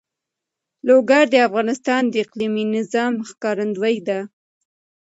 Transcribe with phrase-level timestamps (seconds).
[0.87, 4.19] لوگر د افغانستان د اقلیمي نظام ښکارندوی ده.